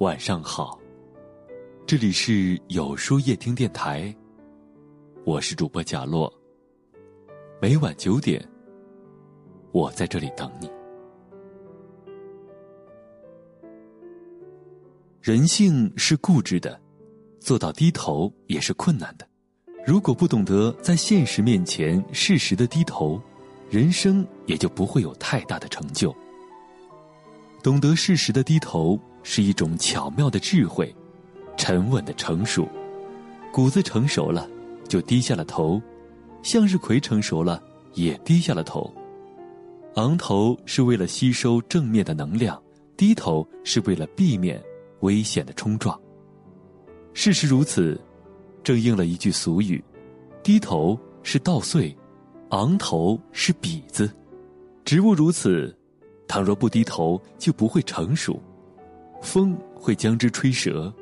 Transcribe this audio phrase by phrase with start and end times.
[0.00, 0.76] 晚上好，
[1.86, 4.12] 这里是有书夜听电台，
[5.24, 6.30] 我是主播贾洛。
[7.62, 8.44] 每晚九点，
[9.70, 10.68] 我在这里等你。
[15.22, 16.78] 人性是固执的，
[17.38, 19.24] 做到低头也是困难的。
[19.86, 23.22] 如果不懂得在现实面前适时的低头，
[23.70, 26.12] 人生也就不会有太大的成就。
[27.62, 28.98] 懂得适时的低头。
[29.24, 30.94] 是一种巧妙的智慧，
[31.56, 32.68] 沉稳的成熟，
[33.50, 34.48] 谷子成熟了，
[34.86, 35.80] 就低下了头；
[36.42, 37.60] 向日葵成熟了，
[37.94, 38.94] 也低下了头。
[39.94, 42.62] 昂头是为了吸收正面的能量，
[42.96, 44.62] 低头是为了避免
[45.00, 45.98] 危险的冲撞。
[47.12, 48.00] 事实如此，
[48.62, 49.82] 正应了一句俗语：
[50.42, 51.96] 低头是稻穗，
[52.50, 54.10] 昂头是笔子。
[54.84, 55.74] 植物如此，
[56.28, 58.38] 倘若不低头，就不会成熟。
[59.24, 60.92] 风会将之吹折，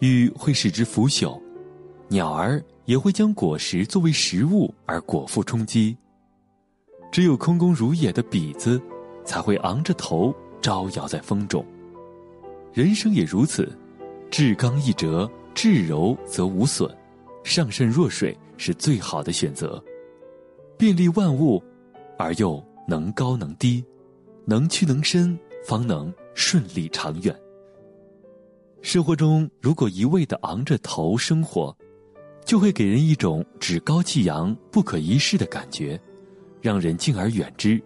[0.00, 1.40] 雨会使之腐朽，
[2.08, 5.96] 鸟儿也会将果实作为食物而果腹充饥。
[7.12, 8.80] 只有空空如也的笔子，
[9.24, 11.64] 才会昂着头招摇在风中。
[12.72, 13.70] 人生也如此，
[14.30, 16.90] 至刚易折，至柔则无损，
[17.44, 19.80] 上善若水是最好的选择。
[20.76, 21.62] 便利万物，
[22.18, 23.84] 而又能高能低，
[24.44, 26.12] 能屈能伸，方能。
[26.34, 27.34] 顺利长远。
[28.82, 31.74] 生活中，如果一味的昂着头生活，
[32.44, 35.98] 就会给人一种趾高气扬、不可一世的感觉，
[36.60, 37.82] 让人敬而远之。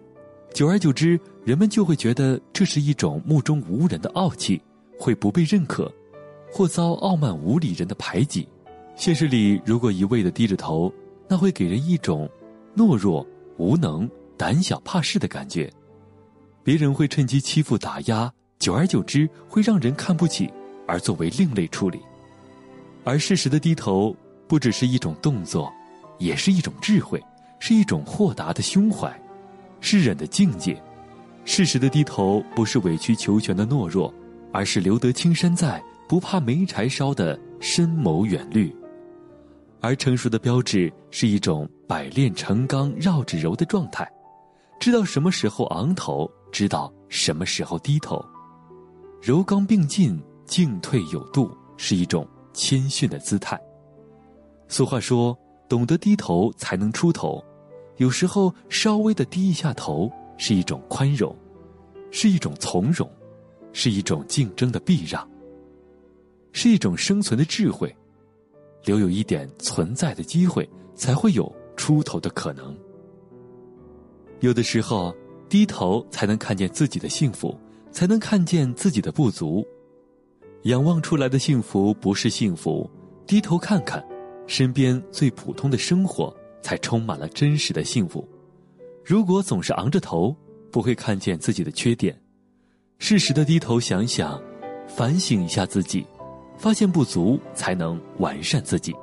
[0.53, 4.61] 久而久之，人们就会觉得这是一种目中无人的傲气，
[4.97, 5.89] 会不被认可，
[6.51, 8.47] 或遭傲慢无礼人的排挤。
[8.95, 10.91] 现实里，如果一味的低着头，
[11.29, 12.29] 那会给人一种
[12.75, 13.25] 懦弱、
[13.57, 15.71] 无能、胆小怕事的感觉，
[16.63, 18.31] 别人会趁机欺负打压。
[18.59, 20.51] 久而久之，会让人看不起，
[20.85, 21.99] 而作为另类处理。
[23.05, 24.13] 而适时的低头，
[24.47, 25.71] 不只是一种动作，
[26.17, 27.23] 也是一种智慧，
[27.59, 29.17] 是一种豁达的胸怀，
[29.79, 30.81] 是忍的境界。
[31.45, 34.13] 适时的低头，不是委曲求全的懦弱，
[34.51, 38.75] 而是留得青山在，不怕没柴烧的深谋远虑。
[39.79, 44.05] 而成熟的标志，是一种百炼成钢、绕指柔的状态，
[44.81, 48.23] 知道什么时候昂头，知道什么时候低头。
[49.21, 53.59] 柔刚并进，进退有度，是一种谦逊的姿态。
[54.67, 55.37] 俗话说
[55.67, 57.43] ：“懂得低头才能出头。”
[57.97, 61.35] 有时候稍微的低一下头，是一种宽容，
[62.11, 63.09] 是一种从容，
[63.73, 65.29] 是一种竞争的避让，
[66.53, 67.93] 是一种生存的智慧。
[68.85, 72.73] 留有一点存在的机会，才会有出头的可能。
[74.39, 75.13] 有的时候，
[75.49, 77.57] 低头才能看见自己的幸福。
[77.91, 79.65] 才能看见自己的不足，
[80.63, 82.87] 仰望出来的幸福不是幸福，
[83.25, 84.01] 低头看看，
[84.45, 88.29] 身边最普通的生活才充满了真实的幸福。
[89.03, 90.35] 如果总是昂着头，
[90.71, 92.15] 不会看见自己的缺点，
[92.99, 94.39] 适时的低头想想，
[94.87, 96.05] 反省一下自己，
[96.57, 98.95] 发现不足才能完善自己。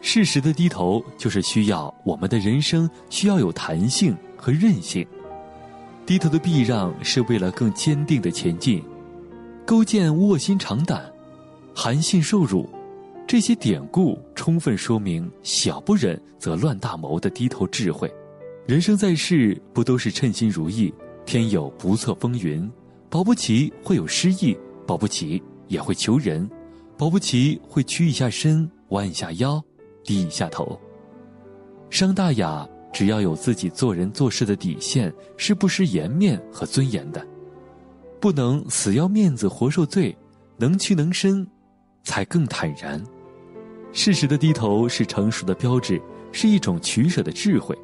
[0.00, 5.06] 适时的低头，就是需要我们的人生需要有弹性和韧性。
[6.08, 8.82] 低头的避让是为了更坚定的前进，
[9.66, 11.04] 勾践卧薪尝胆，
[11.74, 12.66] 韩信受辱，
[13.26, 18.10] 这些典故充分说明“小不忍则乱大谋”的低头智慧。
[18.66, 20.90] 人生在世，不都是称心如意？
[21.26, 22.66] 天有不测风云，
[23.10, 26.48] 保不齐会有失意，保不齐也会求人，
[26.96, 29.62] 保不齐会屈一下身，弯一下腰，
[30.02, 30.80] 低一下头。
[31.90, 32.66] 商大雅。
[32.92, 37.24] 只要有自己做人做事的底线，是不失颜面和尊严的，
[38.20, 40.16] 不能死要面子活受罪，
[40.56, 41.46] 能屈能伸，
[42.02, 43.02] 才更坦然。
[43.92, 46.00] 适时的低头是成熟的标志，
[46.32, 47.76] 是一种取舍的智慧，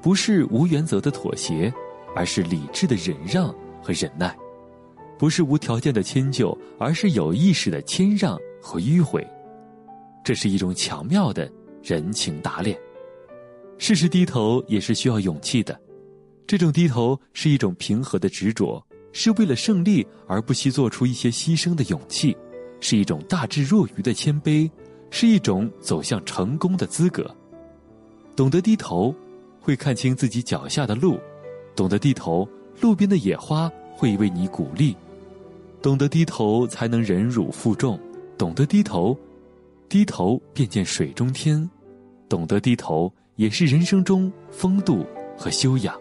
[0.00, 1.72] 不是无原则的妥协，
[2.14, 4.30] 而是理智的忍让和忍耐；
[5.18, 9.26] 不是无条件的迁就，而是有意识的谦让和迂回。
[10.24, 11.50] 这是一种巧妙的
[11.82, 12.78] 人情打脸。
[13.78, 15.78] 适时低头也是需要勇气的，
[16.46, 22.36] 这种低头是一种平和的执着，是为了胜利而不惜做出一些牺牲的勇气，
[22.80, 24.70] 是一种大智若愚的谦卑，
[25.10, 27.28] 是一种走向成功的资格。
[28.36, 29.14] 懂得低头，
[29.60, 31.18] 会看清自己脚下的路；
[31.74, 32.48] 懂得低头，
[32.80, 34.94] 路边的野花会为你鼓励；
[35.82, 37.98] 懂得低头，才能忍辱负重；
[38.38, 39.18] 懂得低头，
[39.88, 41.68] 低头便见水中天；
[42.28, 43.12] 懂得低头。
[43.42, 45.04] 也是人生中风度
[45.36, 45.92] 和修养，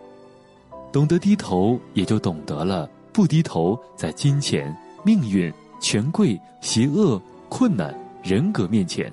[0.94, 4.72] 懂得低头，也就懂得了不低头，在金钱、
[5.04, 7.92] 命运权贵、邪恶、困难、
[8.22, 9.12] 人格面前，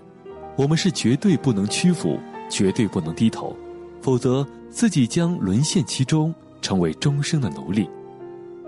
[0.58, 2.18] 我们是绝对不能屈服，
[2.50, 3.56] 绝对不能低头，
[4.02, 7.88] 否则自己将沦陷其中，成为终生的奴隶。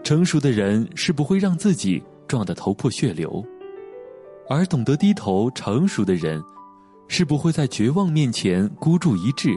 [0.02, 3.44] 成熟的人是不会让自己撞得头破血流，
[4.48, 6.42] 而懂得低头、成熟的人，
[7.12, 9.50] 是不会在绝望面前孤注一掷，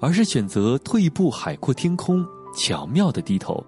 [0.00, 2.24] 而是选择退一步海阔天空，
[2.56, 3.66] 巧妙的低头。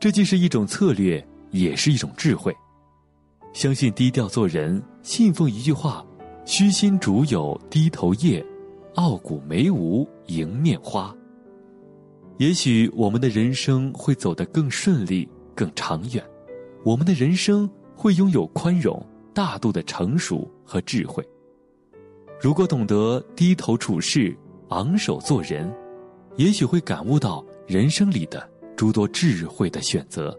[0.00, 2.56] 这既是一种策略，也是一种智慧。
[3.52, 6.02] 相信低调做人，信奉一句话
[6.46, 8.42] ：“虚心竹有低头叶，
[8.94, 11.14] 傲骨梅无迎面花。”
[12.38, 16.24] 也许我们的人生会走得更顺利、更长远，
[16.86, 21.22] 我们的人生会拥有宽容、大度的成熟和智慧。
[22.42, 24.34] 如果懂得低头处事、
[24.70, 25.70] 昂首做人，
[26.36, 30.34] 也许会感悟到人生里的诸多智慧的选择。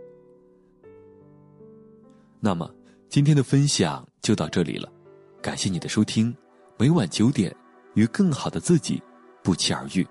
[2.39, 2.67] 那么，
[3.07, 4.91] 今天的分享就到这里了，
[5.43, 6.35] 感谢你的收听。
[6.75, 7.55] 每晚九点，
[7.93, 8.99] 与更好的自己
[9.43, 10.05] 不期而遇。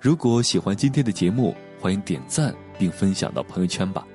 [0.00, 4.06] 如果喜欢今天的节目，欢迎点赞并分享到朋友圈吧。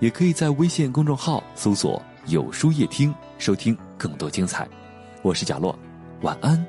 [0.00, 4.68] 也可以在微信公众号搜索“有书夜听”收听更多精彩。
[5.22, 5.74] 我是贾洛，
[6.22, 6.64] 晚安，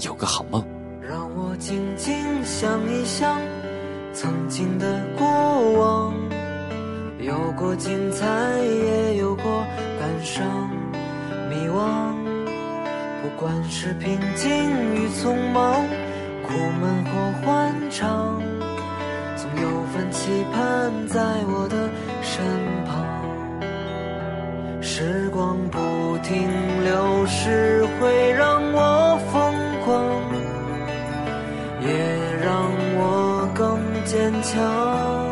[0.00, 0.64] 有个好梦。
[1.00, 2.14] 让我静静
[2.44, 3.38] 想一想
[4.12, 5.26] 曾经的过
[5.78, 6.14] 往，
[7.20, 8.26] 有过精彩，
[8.60, 9.44] 也有过
[10.00, 10.44] 感伤、
[11.48, 12.12] 迷惘。
[13.22, 14.50] 不管是平静
[14.94, 15.84] 与匆忙。
[16.48, 17.10] 苦闷或
[17.42, 18.40] 欢畅，
[19.36, 21.90] 总有份期盼在我的
[22.22, 22.42] 身
[22.86, 23.04] 旁。
[24.80, 25.78] 时光不
[26.22, 26.48] 停
[34.48, 35.28] 墙。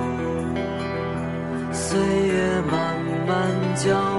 [1.73, 4.16] 岁月慢慢教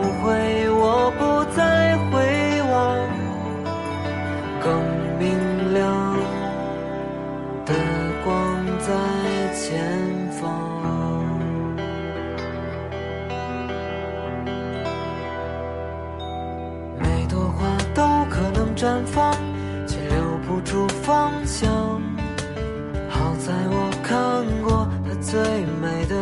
[25.30, 25.42] 最
[25.82, 26.16] 美的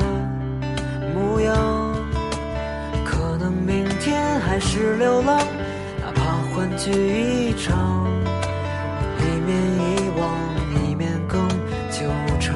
[1.14, 1.54] 模样。
[3.06, 5.38] 可能明天还是流浪，
[6.02, 8.08] 哪怕欢聚一场，
[9.20, 10.28] 一面遗忘，
[10.82, 11.48] 一面更
[11.92, 12.10] 久
[12.40, 12.56] 长。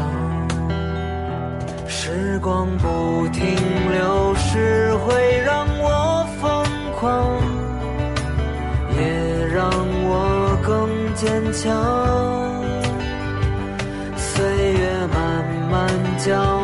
[1.88, 3.46] 时光不停
[3.92, 6.66] 流逝，会让我疯
[7.00, 7.38] 狂。
[8.98, 12.49] 也让我更坚强
[16.20, 16.59] 教。